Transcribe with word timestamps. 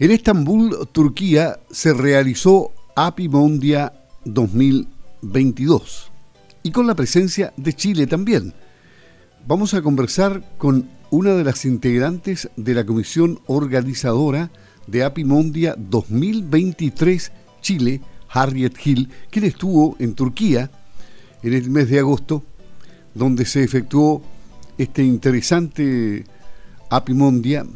En 0.00 0.10
Estambul, 0.12 0.88
Turquía, 0.92 1.60
se 1.70 1.92
realizó 1.92 2.72
Apimondia 2.96 3.92
2022 4.24 6.10
y 6.62 6.70
con 6.70 6.86
la 6.86 6.94
presencia 6.94 7.52
de 7.58 7.74
Chile 7.74 8.06
también. 8.06 8.54
Vamos 9.46 9.74
a 9.74 9.82
conversar 9.82 10.56
con 10.56 10.88
una 11.10 11.34
de 11.34 11.44
las 11.44 11.66
integrantes 11.66 12.48
de 12.56 12.72
la 12.72 12.86
comisión 12.86 13.40
organizadora 13.46 14.50
de 14.86 15.04
Apimondia 15.04 15.74
2023 15.76 17.32
Chile, 17.60 18.00
Harriet 18.30 18.78
Hill, 18.82 19.10
quien 19.28 19.44
estuvo 19.44 19.96
en 19.98 20.14
Turquía 20.14 20.70
en 21.42 21.52
el 21.52 21.68
mes 21.68 21.90
de 21.90 21.98
agosto, 21.98 22.42
donde 23.14 23.44
se 23.44 23.62
efectuó 23.62 24.22
este 24.78 25.04
interesante 25.04 26.24
Apimondia 26.88 27.66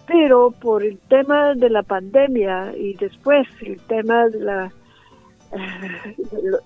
pero 0.08 0.50
por 0.50 0.82
el 0.82 0.98
tema 1.08 1.54
de 1.54 1.70
la 1.70 1.84
pandemia 1.84 2.72
y 2.76 2.94
después 2.94 3.46
el 3.60 3.78
tema 3.82 4.28
de 4.30 4.40
la 4.40 4.72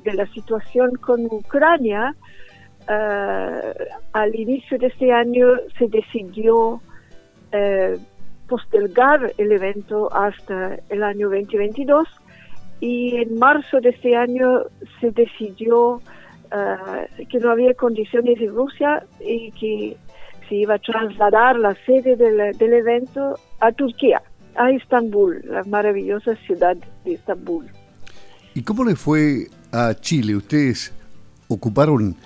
de 0.04 0.14
la 0.14 0.26
situación 0.26 0.96
con 0.96 1.26
Ucrania, 1.26 2.14
eh, 2.88 3.74
al 4.12 4.34
inicio 4.34 4.78
de 4.78 4.88
este 4.88 5.12
año 5.12 5.46
se 5.78 5.86
decidió 5.88 6.80
eh, 7.52 7.96
postergar 8.48 9.32
el 9.38 9.52
evento 9.52 10.12
hasta 10.12 10.78
el 10.88 11.02
año 11.04 11.28
2022 11.28 12.08
y 12.80 13.16
en 13.16 13.38
marzo 13.38 13.80
de 13.80 13.90
este 13.90 14.16
año 14.16 14.62
se 15.00 15.10
decidió 15.12 16.00
eh, 16.50 17.26
que 17.28 17.38
no 17.38 17.50
había 17.50 17.74
condiciones 17.74 18.40
en 18.40 18.54
Rusia 18.54 19.04
y 19.20 19.52
que 19.52 19.96
se 20.48 20.54
iba 20.56 20.74
a 20.74 20.78
trasladar 20.78 21.56
la 21.58 21.76
sede 21.86 22.16
del, 22.16 22.56
del 22.56 22.72
evento 22.72 23.38
a 23.60 23.70
Turquía, 23.70 24.20
a 24.56 24.70
Estambul, 24.72 25.42
la 25.44 25.62
maravillosa 25.64 26.34
ciudad 26.36 26.76
de 27.04 27.12
Estambul. 27.12 27.66
¿Y 28.54 28.62
cómo 28.62 28.84
le 28.84 28.96
fue 28.96 29.46
a 29.70 29.94
Chile? 29.94 30.34
Ustedes 30.34 30.92
ocuparon 31.46 32.16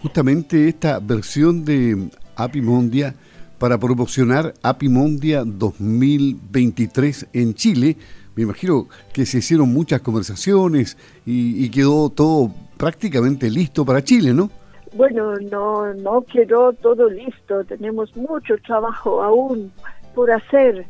justamente 0.00 0.68
esta 0.68 0.98
versión 0.98 1.64
de 1.64 2.08
Apimondia 2.36 3.14
para 3.58 3.78
promocionar 3.78 4.54
Apimondia 4.62 5.44
2023 5.44 7.28
en 7.34 7.54
Chile. 7.54 7.96
Me 8.34 8.44
imagino 8.44 8.88
que 9.12 9.26
se 9.26 9.38
hicieron 9.38 9.72
muchas 9.72 10.00
conversaciones 10.00 10.96
y, 11.26 11.68
quedó 11.68 12.08
todo 12.08 12.50
prácticamente 12.78 13.50
listo 13.50 13.84
para 13.84 14.02
Chile, 14.02 14.32
¿no? 14.32 14.50
Bueno, 14.94 15.34
no, 15.50 15.92
no 15.92 16.22
quedó 16.22 16.72
todo 16.72 17.10
listo. 17.10 17.62
Tenemos 17.64 18.16
mucho 18.16 18.56
trabajo 18.66 19.22
aún 19.22 19.70
por 20.14 20.30
hacer 20.30 20.86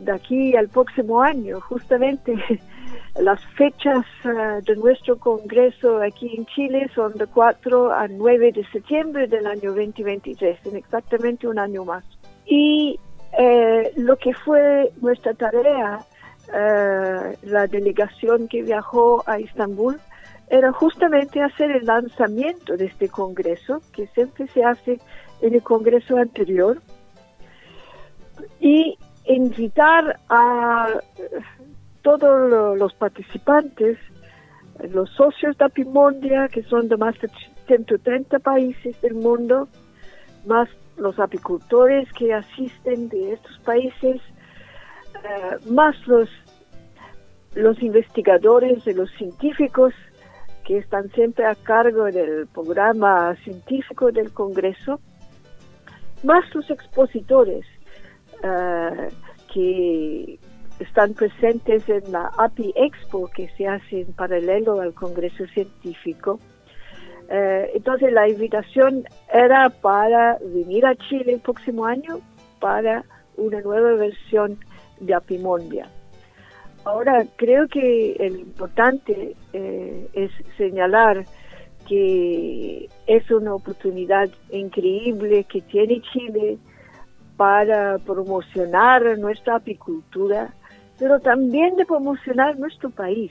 de 0.00 0.12
aquí 0.12 0.56
al 0.56 0.68
próximo 0.68 1.22
año. 1.22 1.60
Justamente 1.60 2.34
las 3.20 3.40
fechas 3.56 4.04
eh, 4.24 4.60
de 4.64 4.76
nuestro 4.76 5.18
Congreso 5.18 6.02
aquí 6.02 6.34
en 6.36 6.46
Chile 6.46 6.90
son 6.94 7.12
de 7.14 7.26
4 7.26 7.92
a 7.92 8.08
9 8.08 8.52
de 8.52 8.64
septiembre 8.66 9.28
del 9.28 9.46
año 9.46 9.72
2023, 9.72 10.66
en 10.66 10.76
exactamente 10.76 11.46
un 11.46 11.58
año 11.58 11.84
más. 11.84 12.04
Y 12.44 12.98
eh, 13.38 13.92
lo 13.96 14.16
que 14.16 14.34
fue 14.34 14.92
nuestra 15.00 15.32
tarea, 15.34 16.00
eh, 16.52 17.36
la 17.42 17.66
delegación 17.68 18.48
que 18.48 18.62
viajó 18.62 19.22
a 19.26 19.38
Estambul, 19.38 20.00
era 20.48 20.72
justamente 20.72 21.40
hacer 21.40 21.70
el 21.70 21.86
lanzamiento 21.86 22.76
de 22.76 22.86
este 22.86 23.08
Congreso, 23.08 23.80
que 23.92 24.08
siempre 24.08 24.48
se 24.48 24.64
hace 24.64 24.98
en 25.40 25.54
el 25.54 25.62
Congreso 25.62 26.16
anterior, 26.16 26.82
y 28.60 28.98
invitar 29.26 30.18
a 30.28 30.88
todos 32.04 32.78
los 32.78 32.94
participantes, 32.94 33.98
los 34.90 35.10
socios 35.10 35.56
de 35.56 35.64
Apimondia, 35.64 36.48
que 36.48 36.62
son 36.64 36.88
de 36.88 36.98
más 36.98 37.18
de 37.20 37.30
130 37.66 38.38
países 38.40 39.00
del 39.00 39.14
mundo, 39.14 39.68
más 40.46 40.68
los 40.98 41.18
apicultores 41.18 42.06
que 42.12 42.34
asisten 42.34 43.08
de 43.08 43.32
estos 43.32 43.58
países, 43.60 44.20
eh, 45.24 45.70
más 45.70 45.96
los, 46.06 46.28
los 47.54 47.82
investigadores 47.82 48.86
y 48.86 48.92
los 48.92 49.10
científicos 49.12 49.94
que 50.64 50.78
están 50.78 51.10
siempre 51.12 51.46
a 51.46 51.54
cargo 51.54 52.04
del 52.04 52.46
programa 52.48 53.34
científico 53.44 54.12
del 54.12 54.30
Congreso, 54.32 55.00
más 56.22 56.44
los 56.54 56.68
expositores 56.70 57.64
eh, 58.42 59.08
que 59.52 60.38
están 60.80 61.14
presentes 61.14 61.88
en 61.88 62.12
la 62.12 62.30
API 62.36 62.72
Expo 62.76 63.28
que 63.28 63.48
se 63.56 63.66
hace 63.66 64.00
en 64.02 64.12
paralelo 64.12 64.80
al 64.80 64.94
Congreso 64.94 65.46
Científico. 65.46 66.40
Eh, 67.30 67.70
entonces 67.74 68.12
la 68.12 68.28
invitación 68.28 69.04
era 69.32 69.70
para 69.70 70.38
venir 70.44 70.84
a 70.84 70.94
Chile 70.94 71.34
el 71.34 71.40
próximo 71.40 71.86
año 71.86 72.20
para 72.60 73.04
una 73.36 73.60
nueva 73.60 73.94
versión 73.94 74.58
de 75.00 75.14
Apimondia. 75.14 75.88
Ahora 76.84 77.24
creo 77.36 77.66
que 77.68 78.12
el 78.12 78.40
importante 78.40 79.36
eh, 79.52 80.08
es 80.12 80.30
señalar 80.58 81.24
que 81.88 82.88
es 83.06 83.30
una 83.30 83.54
oportunidad 83.54 84.28
increíble 84.50 85.44
que 85.44 85.60
tiene 85.62 86.02
Chile 86.12 86.58
para 87.36 87.98
promocionar 87.98 89.18
nuestra 89.18 89.56
apicultura 89.56 90.54
pero 91.04 91.20
también 91.20 91.76
de 91.76 91.84
promocionar 91.84 92.58
nuestro 92.58 92.88
país, 92.88 93.30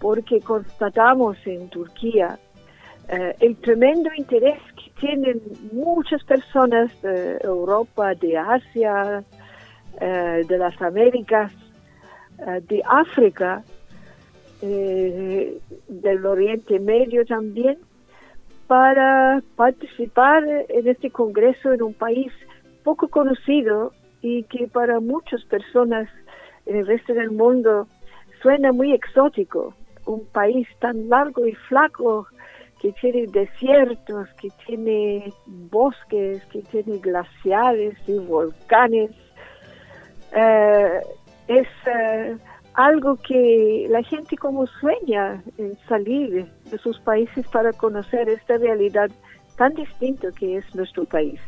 porque 0.00 0.40
constatamos 0.40 1.36
en 1.46 1.68
Turquía 1.68 2.36
eh, 3.08 3.36
el 3.38 3.54
tremendo 3.58 4.10
interés 4.16 4.58
que 4.74 4.90
tienen 5.00 5.40
muchas 5.72 6.24
personas 6.24 6.90
de 7.00 7.38
Europa, 7.44 8.16
de 8.16 8.36
Asia, 8.36 9.22
eh, 10.00 10.44
de 10.48 10.58
las 10.58 10.82
Américas, 10.82 11.52
eh, 12.44 12.60
de 12.68 12.82
África, 12.84 13.62
del 14.60 16.26
Oriente 16.26 16.80
Medio 16.80 17.24
también, 17.24 17.78
para 18.66 19.40
participar 19.54 20.42
en 20.68 20.88
este 20.88 21.08
congreso 21.10 21.72
en 21.72 21.82
un 21.82 21.94
país 21.94 22.32
poco 22.82 23.06
conocido 23.06 23.92
y 24.22 24.42
que 24.44 24.66
para 24.66 24.98
muchas 24.98 25.44
personas 25.44 26.08
en 26.66 26.76
el 26.76 26.86
resto 26.86 27.14
del 27.14 27.30
mundo 27.30 27.86
suena 28.42 28.72
muy 28.72 28.92
exótico. 28.92 29.74
Un 30.06 30.26
país 30.26 30.68
tan 30.80 31.08
largo 31.08 31.46
y 31.46 31.54
flaco 31.54 32.26
que 32.80 32.92
tiene 32.92 33.26
desiertos, 33.28 34.28
que 34.40 34.48
tiene 34.66 35.32
bosques, 35.46 36.44
que 36.46 36.60
tiene 36.62 36.98
glaciares 36.98 37.96
y 38.06 38.18
volcanes. 38.18 39.10
Eh, 40.36 41.00
es 41.48 41.68
eh, 41.86 42.36
algo 42.74 43.16
que 43.16 43.86
la 43.88 44.02
gente 44.02 44.36
como 44.36 44.66
sueña 44.66 45.42
en 45.56 45.76
salir 45.88 46.46
de 46.70 46.78
sus 46.78 46.98
países 47.00 47.46
para 47.48 47.72
conocer 47.72 48.28
esta 48.28 48.58
realidad 48.58 49.10
tan 49.56 49.72
distinta 49.74 50.28
que 50.38 50.58
es 50.58 50.74
nuestro 50.74 51.04
país. 51.04 51.40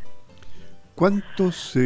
¿Cuántos 0.95 1.77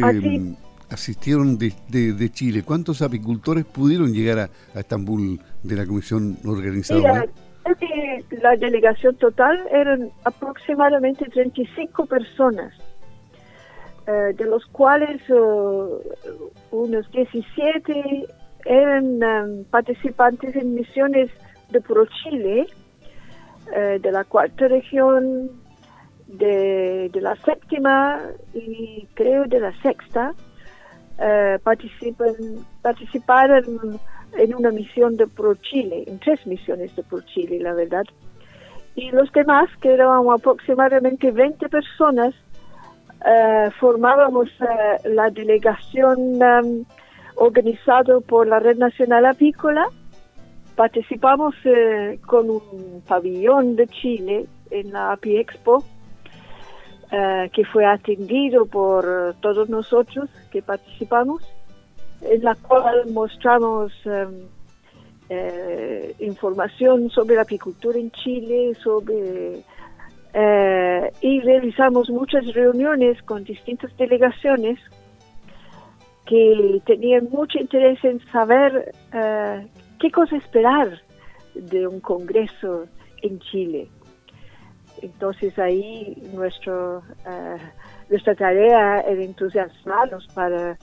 asistieron 0.91 1.57
de, 1.57 1.73
de, 1.89 2.29
Chile? 2.29 2.63
¿Cuántos 2.63 3.01
apicultores 3.01 3.65
pudieron 3.65 4.13
llegar 4.13 4.49
a, 4.75 4.79
Estambul 4.79 5.39
de 5.63 5.75
la 5.75 5.85
comisión 5.85 6.37
organizadora? 6.45 7.25
la 8.41 8.55
delegación 8.55 9.15
total 9.17 9.59
eran 9.71 10.09
aproximadamente 10.23 11.25
35 11.25 12.05
personas, 12.05 12.73
eh, 14.07 14.33
de 14.35 14.45
los 14.45 14.65
cuales 14.65 15.21
uh, 15.29 16.01
unos 16.71 17.09
17 17.11 18.25
eran 18.65 19.23
um, 19.23 19.63
participantes 19.65 20.55
en 20.55 20.73
misiones 20.73 21.29
de 21.69 21.81
Pro 21.81 22.05
Chile, 22.23 22.65
eh, 23.75 23.99
de 24.01 24.11
la 24.11 24.23
cuarta 24.23 24.67
región, 24.67 25.51
de, 26.27 27.09
de 27.13 27.21
la 27.21 27.35
séptima 27.37 28.21
y 28.53 29.07
creo 29.13 29.45
de 29.45 29.59
la 29.59 29.73
sexta 29.81 30.33
eh, 31.21 31.59
participaron 32.81 33.99
en 34.33 34.55
una 34.55 34.71
misión 34.71 35.17
de 35.17 35.27
Pro 35.27 35.55
Chile, 35.55 36.03
en 36.07 36.19
tres 36.19 36.45
misiones 36.47 36.95
de 36.95 37.03
Pro 37.03 37.21
Chile, 37.21 37.59
la 37.59 37.73
verdad. 37.73 38.03
y 38.95 39.11
los 39.11 39.31
demás, 39.31 39.69
que 39.81 39.93
eran 39.93 40.09
aproximadamente 40.29 41.31
20 41.31 41.69
personas, 41.69 42.33
eh, 43.25 43.69
formábamos 43.79 44.49
eh, 44.61 45.09
la 45.09 45.29
delegación 45.29 46.41
um, 46.41 46.85
organizada 47.35 48.19
por 48.21 48.47
la 48.47 48.59
Red 48.59 48.77
Nacional 48.77 49.25
Apícola. 49.25 49.85
Participamos 50.75 51.53
eh, 51.65 52.19
con 52.25 52.49
un 52.49 53.03
pabellón 53.07 53.75
de 53.75 53.87
Chile 53.87 54.47
en 54.71 54.91
la 54.91 55.11
API 55.11 55.37
Expo, 55.37 55.83
que 57.51 57.65
fue 57.65 57.85
atendido 57.85 58.65
por 58.65 59.35
todos 59.41 59.67
nosotros 59.69 60.29
que 60.49 60.61
participamos, 60.61 61.43
en 62.21 62.41
la 62.41 62.55
cual 62.55 63.11
mostramos 63.11 63.91
um, 64.05 64.47
información 66.19 67.09
sobre 67.09 67.35
la 67.35 67.41
apicultura 67.41 67.99
en 67.99 68.11
Chile, 68.11 68.73
sobre 68.81 69.63
eh, 70.33 71.11
y 71.19 71.41
realizamos 71.41 72.09
muchas 72.09 72.45
reuniones 72.53 73.21
con 73.23 73.43
distintas 73.43 73.95
delegaciones 73.97 74.79
que 76.25 76.81
tenían 76.85 77.27
mucho 77.29 77.59
interés 77.59 78.01
en 78.05 78.19
saber 78.27 78.93
eh, 79.13 79.67
qué 79.99 80.09
cosa 80.09 80.37
esperar 80.37 81.01
de 81.53 81.85
un 81.85 81.99
congreso 81.99 82.85
en 83.21 83.39
Chile. 83.39 83.89
Entonces 85.01 85.57
ahí 85.57 86.15
nuestro, 86.33 87.01
eh, 87.27 87.57
nuestra 88.09 88.35
tarea 88.35 89.01
era 89.01 89.23
entusiasmarlos 89.23 90.27
para, 90.33 90.77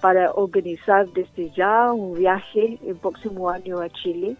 para 0.00 0.32
organizar 0.32 1.06
desde 1.08 1.50
ya 1.50 1.92
un 1.92 2.14
viaje 2.14 2.78
el 2.86 2.96
próximo 2.96 3.48
año 3.48 3.80
a 3.80 3.88
Chile, 3.88 4.36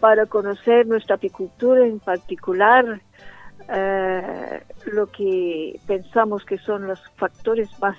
para 0.00 0.26
conocer 0.26 0.86
nuestra 0.86 1.16
apicultura 1.16 1.84
en 1.84 1.98
particular, 1.98 3.00
eh, 3.68 4.62
lo 4.92 5.06
que 5.06 5.80
pensamos 5.86 6.44
que 6.44 6.58
son 6.58 6.86
los 6.86 7.00
factores 7.16 7.68
más 7.80 7.96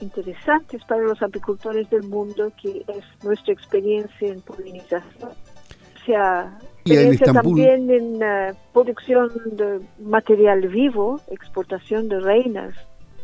interesantes 0.00 0.82
para 0.84 1.02
los 1.02 1.20
apicultores 1.22 1.90
del 1.90 2.04
mundo, 2.04 2.52
que 2.62 2.84
es 2.88 3.24
nuestra 3.24 3.52
experiencia 3.52 4.28
en 4.28 4.40
polinización. 4.40 5.30
O 5.30 6.04
sea, 6.06 6.58
experiencia 6.84 7.32
también 7.32 7.90
en 7.90 8.16
uh, 8.16 8.54
producción 8.72 9.30
de 9.52 9.80
material 10.02 10.68
vivo, 10.68 11.20
exportación 11.28 12.08
de 12.08 12.20
reinas 12.20 12.74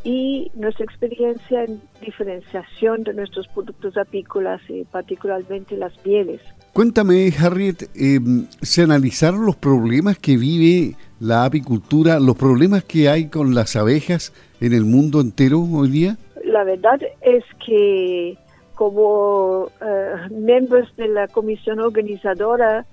y 0.05 0.53
nuestra 0.55 0.85
experiencia 0.85 1.65
en 1.65 1.81
diferenciación 2.01 3.03
de 3.03 3.13
nuestros 3.13 3.49
productos 3.49 3.97
apícolas 3.97 4.61
y 4.69 4.85
particularmente 4.85 5.77
las 5.77 5.97
pieles. 5.99 6.41
Cuéntame, 6.73 7.33
Harriet, 7.37 7.91
eh, 7.97 8.21
¿se 8.63 8.83
analizaron 8.83 9.47
los 9.47 9.57
problemas 9.57 10.19
que 10.19 10.37
vive 10.37 10.97
la 11.19 11.45
apicultura, 11.45 12.21
los 12.21 12.37
problemas 12.37 12.85
que 12.85 13.09
hay 13.09 13.29
con 13.29 13.55
las 13.55 13.75
abejas 13.75 14.33
en 14.61 14.75
el 14.75 14.85
mundo 14.85 15.21
entero 15.21 15.61
hoy 15.61 15.91
día? 15.91 16.17
La 16.45 16.63
verdad 16.63 17.01
es 17.23 17.43
que 17.65 18.39
como 18.77 19.71
eh, 19.81 20.15
miembros 20.31 20.95
de 20.97 21.09
la 21.09 21.27
comisión 21.27 21.81
organizadora 21.81 22.87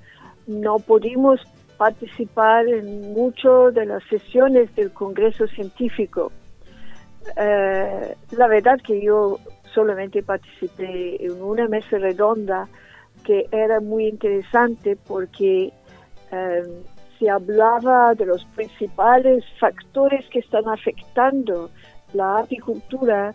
no 0.47 0.79
pudimos 0.79 1.39
participar 1.77 2.67
en 2.67 3.13
muchas 3.13 3.73
de 3.73 3.85
las 3.85 4.03
sesiones 4.05 4.73
del 4.75 4.91
Congreso 4.91 5.47
Científico. 5.47 6.31
Eh, 7.37 8.15
la 8.31 8.47
verdad 8.47 8.79
que 8.85 9.01
yo 9.01 9.39
solamente 9.73 10.23
participé 10.23 11.25
en 11.25 11.41
una 11.41 11.67
mesa 11.67 11.97
redonda 11.97 12.67
que 13.23 13.47
era 13.51 13.79
muy 13.79 14.07
interesante 14.07 14.97
porque 15.07 15.71
eh, 16.31 16.63
se 17.17 17.29
hablaba 17.29 18.13
de 18.15 18.25
los 18.25 18.43
principales 18.55 19.43
factores 19.59 20.25
que 20.29 20.39
están 20.39 20.67
afectando 20.67 21.69
la 22.13 22.39
apicultura 22.39 23.33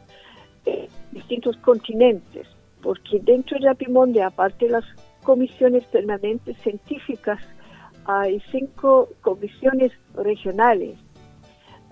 en 0.64 0.88
distintos 1.12 1.56
continentes, 1.58 2.46
porque 2.82 3.18
dentro 3.22 3.58
de 3.58 3.68
Apimonde, 3.68 4.22
aparte 4.22 4.66
de 4.66 4.72
las 4.72 4.84
comisiones 5.28 5.84
permanentes 5.84 6.56
científicas, 6.62 7.38
hay 8.06 8.40
cinco 8.50 9.10
comisiones 9.20 9.92
regionales 10.14 10.96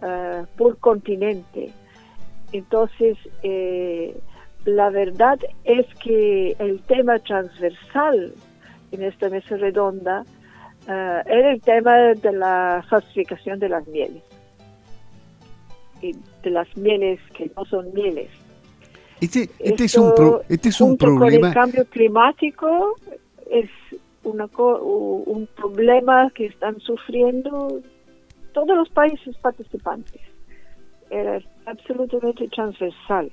eh, 0.00 0.43
por 0.56 0.79
continente. 0.79 1.71
Entonces, 2.53 3.19
eh, 3.43 4.19
la 4.65 4.88
verdad 4.88 5.38
es 5.65 5.85
que 6.03 6.56
el 6.59 6.81
tema 6.85 7.19
transversal 7.19 8.33
en 8.93 9.03
esta 9.03 9.29
mesa 9.29 9.59
redonda 9.59 10.25
uh, 10.88 11.21
era 11.27 11.53
el 11.53 11.61
tema 11.61 11.94
de 12.15 12.33
la 12.33 12.83
falsificación 12.88 13.59
de 13.59 13.69
las 13.69 13.87
mieles, 13.87 14.23
y 16.00 16.17
de 16.43 16.50
las 16.50 16.75
mieles 16.75 17.21
que 17.37 17.50
no 17.55 17.67
son 17.67 17.93
mieles. 17.93 18.31
Este, 19.21 19.49
este 19.59 19.85
es 19.85 19.94
un, 19.97 20.15
pro, 20.15 20.43
este 20.49 20.69
es 20.69 20.81
un 20.81 20.97
problema. 20.97 21.38
Con 21.38 21.49
el 21.49 21.55
cambio 21.55 21.85
climático 21.87 22.97
es 23.61 23.70
una, 24.25 24.49
un 24.56 25.49
problema 25.56 26.31
que 26.31 26.47
están 26.47 26.81
sufriendo 26.81 27.81
todos 28.53 28.76
los 28.76 28.88
países 28.91 29.37
participantes. 29.38 30.20
Era 31.11 31.41
absolutamente 31.67 32.49
transversal. 32.49 33.31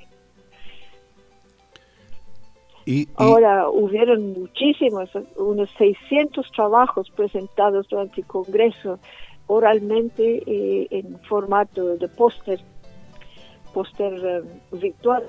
Ahora 3.16 3.70
hubieron 3.70 4.34
muchísimos, 4.34 5.10
unos 5.38 5.70
600 5.78 6.52
trabajos 6.52 7.10
presentados 7.12 7.88
durante 7.88 8.22
el 8.22 8.28
Congreso 8.28 9.00
oralmente 9.48 10.44
eh, 10.46 10.88
en 10.90 11.19
formato 11.22 11.96
de 11.98 12.08
póster, 12.08 12.60
póster 13.74 14.14
eh, 14.14 14.42
virtual. 14.72 15.24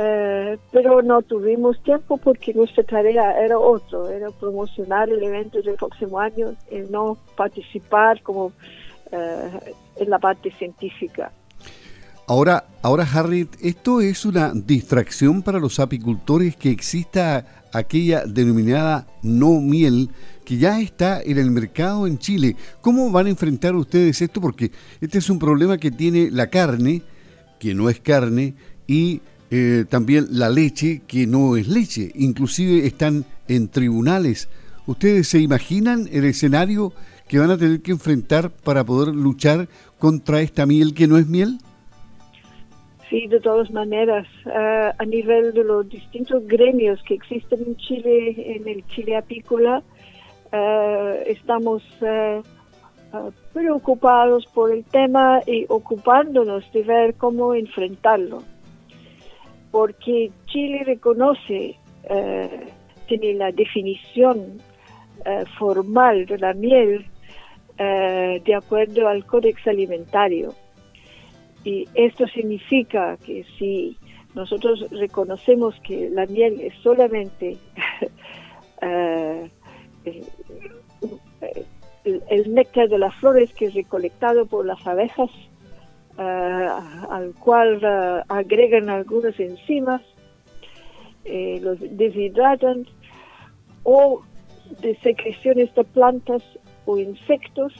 Eh, 0.00 0.56
pero 0.70 1.02
no 1.02 1.22
tuvimos 1.22 1.82
tiempo 1.82 2.18
porque 2.18 2.54
nuestra 2.54 2.84
tarea 2.84 3.44
era 3.44 3.58
otro, 3.58 4.08
era 4.08 4.30
promocionar 4.30 5.08
el 5.08 5.22
evento 5.22 5.60
del 5.60 5.74
próximo 5.74 6.20
año 6.20 6.54
y 6.70 6.78
no 6.90 7.18
participar 7.36 8.22
como 8.22 8.52
en 9.10 10.10
la 10.10 10.18
parte 10.18 10.50
científica. 10.52 11.32
Ahora, 12.26 12.66
ahora 12.82 13.08
Harriet, 13.10 13.48
¿esto 13.62 14.02
es 14.02 14.26
una 14.26 14.52
distracción 14.54 15.40
para 15.40 15.58
los 15.58 15.80
apicultores 15.80 16.56
que 16.56 16.70
exista 16.70 17.64
aquella 17.72 18.26
denominada 18.26 19.06
no 19.22 19.62
miel 19.62 20.10
que 20.44 20.58
ya 20.58 20.78
está 20.78 21.22
en 21.22 21.38
el 21.38 21.50
mercado 21.50 22.06
en 22.06 22.18
Chile? 22.18 22.54
¿Cómo 22.82 23.10
van 23.10 23.28
a 23.28 23.30
enfrentar 23.30 23.74
ustedes 23.74 24.20
esto? 24.20 24.42
Porque 24.42 24.70
este 25.00 25.16
es 25.16 25.30
un 25.30 25.38
problema 25.38 25.78
que 25.78 25.90
tiene 25.90 26.30
la 26.30 26.48
carne, 26.48 27.00
que 27.58 27.74
no 27.74 27.88
es 27.88 27.98
carne, 27.98 28.54
y 28.86 29.22
eh, 29.50 29.84
también 29.88 30.26
la 30.30 30.50
leche, 30.50 31.02
que 31.06 31.26
no 31.26 31.56
es 31.56 31.68
leche. 31.68 32.12
Inclusive 32.14 32.86
están 32.86 33.24
en 33.48 33.68
tribunales. 33.68 34.48
¿Ustedes 34.86 35.28
se 35.28 35.38
imaginan 35.38 36.08
el 36.12 36.24
escenario 36.24 36.92
que 37.28 37.38
van 37.38 37.50
a 37.50 37.58
tener 37.58 37.82
que 37.82 37.92
enfrentar 37.92 38.50
para 38.50 38.84
poder 38.84 39.14
luchar 39.14 39.68
contra 39.98 40.40
esta 40.40 40.66
miel 40.66 40.94
que 40.94 41.06
no 41.06 41.18
es 41.18 41.26
miel? 41.26 41.58
Sí, 43.10 43.26
de 43.26 43.40
todas 43.40 43.70
maneras, 43.70 44.26
eh, 44.46 44.92
a 44.98 45.04
nivel 45.06 45.54
de 45.54 45.64
los 45.64 45.88
distintos 45.88 46.46
gremios 46.46 47.02
que 47.04 47.14
existen 47.14 47.60
en 47.66 47.76
Chile, 47.76 48.56
en 48.56 48.68
el 48.68 48.86
Chile 48.88 49.16
apícola, 49.16 49.82
eh, 50.52 51.24
estamos 51.26 51.82
eh, 52.02 52.42
preocupados 53.54 54.46
por 54.46 54.72
el 54.72 54.84
tema 54.84 55.40
y 55.46 55.64
ocupándonos 55.68 56.70
de 56.72 56.82
ver 56.82 57.14
cómo 57.14 57.54
enfrentarlo. 57.54 58.42
Porque 59.70 60.30
Chile 60.46 60.82
reconoce, 60.84 61.76
tiene 63.06 63.34
la 63.34 63.52
definición 63.52 64.58
formal 65.58 66.26
de 66.26 66.38
la 66.38 66.54
miel 66.54 67.06
de 67.78 68.54
acuerdo 68.54 69.08
al 69.08 69.24
Códex 69.26 69.66
Alimentario. 69.66 70.54
Y 71.64 71.86
esto 71.94 72.26
significa 72.28 73.16
que 73.18 73.44
si 73.58 73.96
nosotros 74.34 74.86
reconocemos 74.90 75.74
que 75.80 76.08
la 76.10 76.26
miel 76.26 76.60
es 76.60 76.74
solamente 76.82 77.56
eh, 78.82 79.50
el, 82.04 82.54
néctar 82.54 82.88
de 82.88 82.98
las 82.98 83.14
flores 83.16 83.52
que 83.54 83.66
es 83.66 83.74
recolectado 83.74 84.46
por 84.46 84.64
las 84.64 84.86
abejas, 84.86 85.30
eh, 86.18 86.68
al 87.10 87.34
cual 87.34 87.80
eh, 87.82 88.22
agregan 88.28 88.88
algunas 88.90 89.38
enzimas, 89.38 90.02
los 91.60 91.78
deshidratan, 91.80 92.86
o 93.82 94.22
de 94.80 94.96
secreciones 95.00 95.74
de 95.74 95.84
plantas 95.84 96.42
o 96.86 96.96
insectos, 96.98 97.74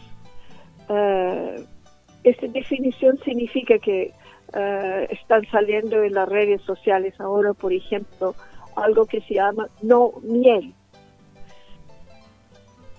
esta 2.25 2.47
definición 2.49 3.19
significa 3.25 3.79
que 3.79 4.13
eh, 4.55 5.09
están 5.11 5.45
saliendo 5.51 6.03
en 6.03 6.15
las 6.15 6.29
redes 6.29 6.63
sociales 6.63 7.15
ahora, 7.21 7.53
por 7.53 7.73
ejemplo, 7.73 8.35
algo 8.77 9.05
que 9.05 9.21
se 9.23 9.35
llama 9.35 9.69
no 9.83 10.13
miel. 10.23 10.73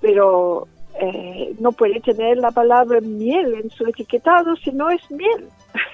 Pero 0.01 0.67
eh, 1.01 1.53
no 1.59 1.71
puede 1.71 1.99
tener 2.01 2.37
la 2.37 2.51
palabra 2.51 2.99
miel 3.01 3.53
en 3.63 3.69
su 3.69 3.85
etiquetado 3.85 4.55
si 4.57 4.71
no 4.71 4.89
es 4.89 5.01
miel. 5.11 5.45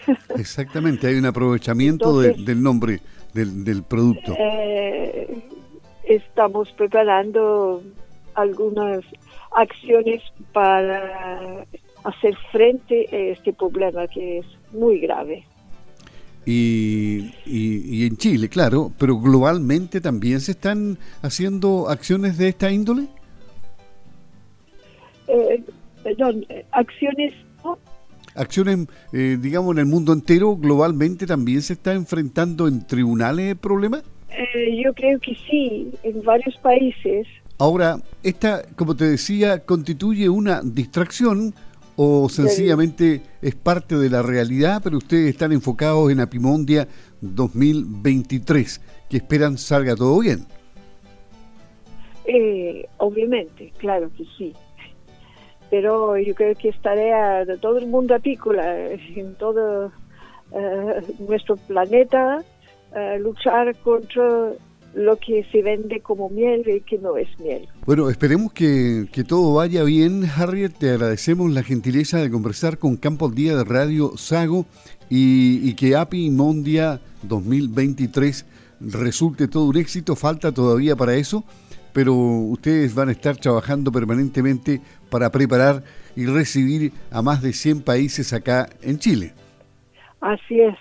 Exactamente, 0.37 1.07
hay 1.07 1.15
un 1.15 1.25
aprovechamiento 1.25 2.19
del 2.19 2.61
nombre 2.61 3.01
del, 3.33 3.63
del 3.63 3.83
producto. 3.83 4.35
Eh, 4.37 5.43
estamos 6.05 6.71
preparando 6.71 7.83
algunas 8.35 9.01
acciones 9.51 10.21
para 10.53 11.65
hacer 12.03 12.35
frente 12.51 13.07
a 13.11 13.33
este 13.33 13.53
problema 13.53 14.07
que 14.07 14.39
es 14.39 14.45
muy 14.71 14.99
grave. 14.99 15.45
Y, 16.45 17.33
y, 17.47 18.05
en 18.05 18.17
Chile, 18.17 18.49
claro, 18.49 18.91
pero 18.99 19.17
globalmente 19.17 19.99
también 19.99 20.39
se 20.41 20.51
están 20.51 20.99
haciendo 21.23 21.89
acciones 21.89 22.37
de 22.37 22.49
esta 22.49 22.71
índole. 22.71 23.07
Eh, 26.15 26.17
perdón, 26.17 26.45
acciones. 26.71 27.33
Acciones, 28.35 28.87
eh, 29.13 29.37
digamos, 29.39 29.73
en 29.73 29.79
el 29.79 29.85
mundo 29.85 30.11
entero, 30.11 30.57
globalmente 30.57 31.25
también 31.25 31.61
se 31.61 31.73
está 31.73 31.93
enfrentando 31.93 32.67
en 32.67 32.85
tribunales 32.85 33.51
el 33.51 33.57
problema. 33.57 34.01
Eh, 34.29 34.81
yo 34.83 34.93
creo 34.93 35.19
que 35.19 35.35
sí, 35.49 35.89
en 36.03 36.21
varios 36.23 36.57
países. 36.57 37.27
Ahora, 37.57 37.97
esta, 38.23 38.63
como 38.75 38.95
te 38.95 39.05
decía, 39.05 39.59
constituye 39.59 40.27
una 40.27 40.61
distracción 40.61 41.53
o 41.95 42.27
sencillamente 42.27 43.21
es 43.41 43.55
parte 43.55 43.95
de 43.95 44.09
la 44.09 44.21
realidad, 44.21 44.81
pero 44.83 44.97
ustedes 44.97 45.29
están 45.29 45.53
enfocados 45.53 46.11
en 46.11 46.19
Apimondia 46.19 46.89
2023, 47.21 48.81
que 49.09 49.17
esperan 49.17 49.57
salga 49.57 49.95
todo 49.95 50.19
bien. 50.19 50.45
Eh, 52.25 52.85
obviamente, 52.97 53.71
claro 53.77 54.11
que 54.17 54.25
sí. 54.37 54.53
Pero 55.75 56.17
yo 56.17 56.33
creo 56.35 56.55
que 56.55 56.69
es 56.69 56.81
tarea 56.81 57.43
de 57.43 57.57
todo 57.57 57.77
el 57.77 57.87
mundo 57.87 58.15
apícola, 58.15 58.91
en 58.91 59.35
todo 59.35 59.91
eh, 60.53 61.01
nuestro 61.27 61.57
planeta, 61.57 62.41
luchar 63.19 63.75
contra 63.79 64.53
lo 64.95 65.17
que 65.17 65.45
se 65.51 65.61
vende 65.61 65.99
como 65.99 66.29
miel 66.29 66.63
y 66.65 66.79
que 66.79 66.97
no 66.97 67.17
es 67.17 67.27
miel. 67.39 67.67
Bueno, 67.85 68.09
esperemos 68.09 68.53
que, 68.53 69.07
todo 69.27 69.55
vaya 69.55 69.83
bien, 69.83 70.23
Harriet. 70.23 70.71
Te 70.77 70.91
agradecemos 70.91 71.51
la 71.51 71.63
gentileza 71.63 72.19
de 72.19 72.31
conversar 72.31 72.77
con 72.77 72.95
Campo 72.95 73.25
al 73.25 73.35
Día 73.35 73.57
de 73.57 73.65
Radio 73.65 74.13
Sago 74.15 74.65
y, 75.09 75.73
que 75.73 75.97
API 75.97 76.31
Mondia 76.31 77.01
2023 77.23 78.45
resulte 78.79 79.49
todo 79.49 79.65
un 79.65 79.77
éxito. 79.77 80.15
Falta 80.15 80.53
todavía 80.53 80.95
para 80.95 81.15
eso, 81.15 81.43
pero 81.95 82.13
ustedes 82.13 82.93
van 82.93 83.09
a 83.09 83.13
estar 83.13 83.35
trabajando 83.37 83.91
permanentemente 83.91 84.81
para 85.09 85.31
preparar 85.31 85.81
y 86.15 86.27
recibir 86.27 86.91
a 87.09 87.23
más 87.23 87.41
de 87.41 87.53
100 87.53 87.81
países 87.81 88.33
acá 88.33 88.69
en 88.83 88.99
Chile. 88.99 89.33
Así 90.21 90.59
es 90.59 90.75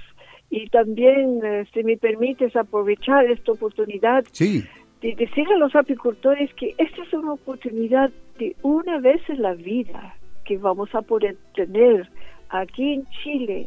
y 0.57 0.69
también, 0.69 1.41
eh, 1.45 1.67
si 1.75 1.83
me 1.83 1.97
permites, 1.97 2.55
aprovechar 2.55 3.29
esta 3.29 3.51
oportunidad 3.51 4.25
de 4.39 5.15
decir 5.17 5.49
a 5.49 5.59
los 5.59 5.75
apicultores 5.75 6.55
que 6.55 6.77
esta 6.79 7.03
es 7.03 7.13
una 7.13 7.33
oportunidad 7.33 8.13
de 8.39 8.55
una 8.63 9.01
vez 9.01 9.21
en 9.29 9.43
la 9.43 9.55
vida 9.55 10.15
que 10.45 10.57
vamos 10.57 10.95
a 10.95 11.03
poder 11.03 11.37
tener 11.57 12.09
aquí 12.51 12.93
en 12.93 13.05
Chile 13.23 13.67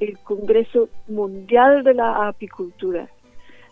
el 0.00 0.18
Congreso 0.20 0.88
Mundial 1.06 1.84
de 1.84 1.92
la 1.92 2.28
Apicultura. 2.28 3.10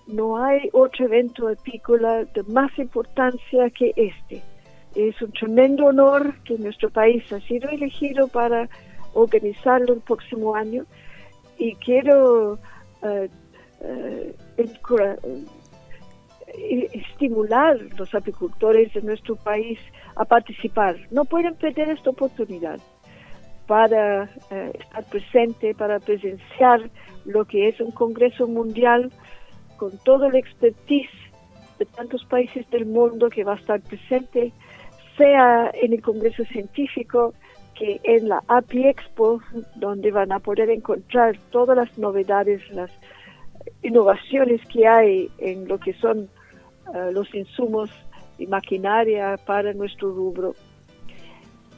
No 0.07 0.43
hay 0.43 0.69
otro 0.73 1.07
evento 1.07 1.49
apícola 1.49 2.25
de 2.25 2.43
más 2.45 2.77
importancia 2.79 3.71
que 3.71 3.93
este. 3.97 4.43
Es 4.95 5.21
un 5.23 5.33
tremendo 5.33 5.87
honor 5.87 6.35
que 6.45 6.59
nuestro 6.59 6.91
país 6.91 7.31
ha 7.33 7.41
sido 7.41 7.69
elegido 7.71 8.27
para 8.29 8.69
organizarlo 9.15 9.95
el 9.95 10.01
próximo 10.01 10.55
año 10.55 10.85
y 11.59 11.75
quiero 11.77 12.59
uh, 13.03 13.29
estimular 16.93 17.79
los 17.97 18.15
apicultores 18.15 18.93
de 18.95 19.03
nuestro 19.03 19.37
país 19.37 19.79
a 20.17 20.25
participar. 20.25 20.97
No 21.11 21.25
pueden 21.25 21.55
perder 21.55 21.91
esta 21.91 22.11
oportunidad 22.11 22.81
para 23.67 24.25
estar 24.51 25.05
presente, 25.05 25.75
para 25.75 26.01
presenciar 26.01 26.91
lo 27.25 27.45
que 27.45 27.69
es 27.69 27.81
un 27.81 27.93
Congreso 27.93 28.49
Mundial 28.49 29.13
con 29.81 29.97
toda 30.05 30.29
la 30.29 30.39
expertise 30.39 31.09
de 31.79 31.87
tantos 31.87 32.23
países 32.27 32.69
del 32.69 32.85
mundo 32.85 33.31
que 33.31 33.45
va 33.45 33.55
a 33.55 33.57
estar 33.57 33.81
presente, 33.81 34.53
sea 35.17 35.71
en 35.73 35.95
el 35.95 36.03
Congreso 36.03 36.45
Científico, 36.45 37.33
en 37.81 38.29
la 38.29 38.43
API 38.47 38.89
Expo, 38.89 39.41
donde 39.77 40.11
van 40.11 40.33
a 40.33 40.39
poder 40.39 40.69
encontrar 40.69 41.39
todas 41.51 41.75
las 41.75 41.97
novedades, 41.97 42.61
las 42.73 42.91
innovaciones 43.83 44.61
que 44.67 44.87
hay 44.87 45.31
en 45.39 45.67
lo 45.67 45.79
que 45.79 45.95
son 45.95 46.29
eh, 46.95 47.11
los 47.13 47.35
insumos 47.35 47.89
y 48.37 48.47
maquinaria 48.47 49.39
para 49.47 49.73
nuestro 49.73 50.13
rubro. 50.13 50.53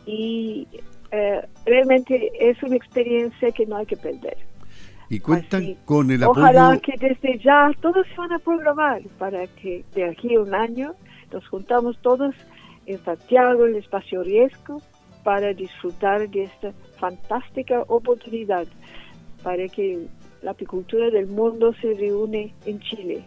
Y 0.04 0.66
eh, 1.12 1.40
realmente 1.64 2.32
es 2.40 2.60
una 2.64 2.74
experiencia 2.74 3.52
que 3.52 3.64
no 3.64 3.76
hay 3.76 3.86
que 3.86 3.96
perder. 3.96 4.51
Y 5.12 5.20
cuentan 5.20 5.76
con 5.84 6.10
el 6.10 6.22
apoyo. 6.22 6.40
Ojalá 6.40 6.78
que 6.78 6.94
desde 6.98 7.38
ya 7.44 7.70
todos 7.82 8.06
se 8.06 8.14
van 8.16 8.32
a 8.32 8.38
programar 8.38 9.02
para 9.18 9.46
que 9.46 9.84
de 9.94 10.08
aquí 10.08 10.34
a 10.34 10.40
un 10.40 10.54
año 10.54 10.94
nos 11.30 11.46
juntamos 11.48 11.98
todos 12.00 12.34
en 12.86 12.98
Santiago, 13.04 13.66
en 13.66 13.74
el 13.74 13.82
espacio 13.82 14.22
riesgo, 14.22 14.80
para 15.22 15.52
disfrutar 15.52 16.30
de 16.30 16.44
esta 16.44 16.72
fantástica 16.98 17.82
oportunidad 17.88 18.66
para 19.42 19.68
que 19.68 20.06
la 20.40 20.52
apicultura 20.52 21.10
del 21.10 21.26
mundo 21.26 21.74
se 21.82 21.92
reúne 21.92 22.54
en 22.64 22.80
Chile. 22.80 23.22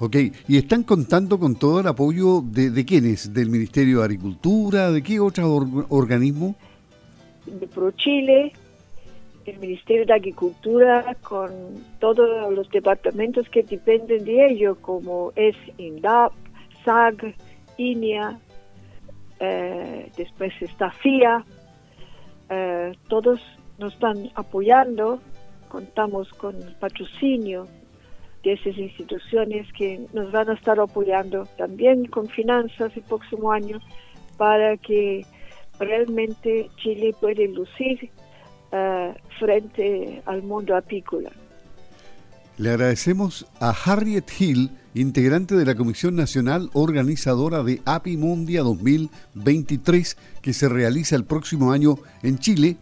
Ok, 0.00 0.16
¿y 0.48 0.56
están 0.56 0.82
contando 0.82 1.38
con 1.38 1.54
todo 1.54 1.78
el 1.78 1.86
apoyo 1.86 2.40
de, 2.40 2.70
de 2.70 2.84
quiénes? 2.84 3.32
¿Del 3.32 3.50
Ministerio 3.50 3.98
de 3.98 4.04
Agricultura? 4.04 4.90
¿De 4.90 5.00
qué 5.00 5.20
otro 5.20 5.86
organismo? 5.90 6.56
De 7.46 7.68
ProChile, 7.68 8.52
el 9.46 9.58
Ministerio 9.58 10.06
de 10.06 10.14
Agricultura, 10.14 11.16
con 11.22 11.50
todos 11.98 12.52
los 12.52 12.68
departamentos 12.70 13.48
que 13.48 13.62
dependen 13.62 14.24
de 14.24 14.46
ello, 14.46 14.76
como 14.80 15.32
es 15.36 15.56
INDAP, 15.78 16.32
SAG, 16.84 17.34
INIA, 17.76 18.38
eh, 19.38 20.10
después 20.16 20.52
está 20.60 20.90
FIA, 20.90 21.44
eh, 22.50 22.92
todos 23.08 23.40
nos 23.78 23.94
están 23.94 24.30
apoyando, 24.34 25.20
contamos 25.68 26.28
con 26.34 26.56
el 26.56 26.74
patrocinio 26.76 27.66
de 28.42 28.52
esas 28.52 28.76
instituciones 28.76 29.70
que 29.72 30.06
nos 30.12 30.30
van 30.32 30.50
a 30.50 30.54
estar 30.54 30.78
apoyando 30.80 31.44
también 31.56 32.06
con 32.06 32.26
finanzas 32.26 32.94
el 32.96 33.02
próximo 33.02 33.52
año 33.52 33.80
para 34.36 34.76
que 34.76 35.24
realmente 35.78 36.68
Chile 36.76 37.14
pueda 37.18 37.42
lucir 37.44 38.10
eh, 38.72 39.14
frente 39.38 40.22
al 40.26 40.42
mundo 40.42 40.76
apícola. 40.76 41.30
Le 42.58 42.70
agradecemos 42.70 43.46
a 43.58 43.70
Harriet 43.70 44.26
Hill, 44.38 44.70
integrante 44.94 45.54
de 45.54 45.64
la 45.64 45.74
Comisión 45.74 46.14
Nacional 46.14 46.68
Organizadora 46.74 47.62
de 47.62 47.80
API 47.86 48.18
Mundia 48.18 48.62
2023, 48.62 50.16
que 50.42 50.52
se 50.52 50.68
realiza 50.68 51.16
el 51.16 51.24
próximo 51.24 51.72
año 51.72 51.96
en 52.22 52.38
Chile, 52.38 52.76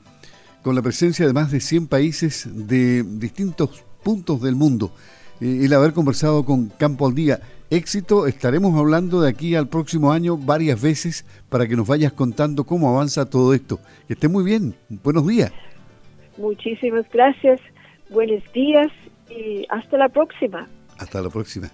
con 0.65 0.75
la 0.75 0.83
presencia 0.83 1.27
de 1.27 1.33
más 1.33 1.53
de 1.53 1.61
100 1.61 1.87
países 1.87 2.49
de 2.53 3.05
distintos 3.05 3.85
puntos 4.03 4.43
del 4.43 4.57
mundo. 4.57 4.93
Eh, 5.41 5.61
el 5.63 5.73
haber 5.73 5.93
conversado 5.93 6.45
con 6.45 6.69
Campo 6.71 7.07
al 7.07 7.15
Día. 7.15 7.41
Éxito, 7.71 8.27
estaremos 8.27 8.77
hablando 8.77 9.21
de 9.21 9.29
aquí 9.29 9.55
al 9.55 9.69
próximo 9.69 10.11
año 10.11 10.37
varias 10.37 10.81
veces 10.81 11.25
para 11.49 11.69
que 11.69 11.77
nos 11.77 11.87
vayas 11.87 12.13
contando 12.13 12.65
cómo 12.65 12.89
avanza 12.89 13.27
todo 13.27 13.55
esto. 13.55 13.79
Que 14.07 14.15
esté 14.15 14.27
muy 14.27 14.43
bien. 14.43 14.75
Buenos 15.05 15.27
días. 15.27 15.53
Muchísimas 16.39 17.09
gracias. 17.11 17.61
Buenos 18.11 18.43
días 18.53 18.91
y 19.29 19.67
hasta 19.69 19.99
la 19.99 20.09
próxima. 20.09 20.67
Hasta 20.99 21.21
la 21.21 21.29
próxima. 21.29 21.71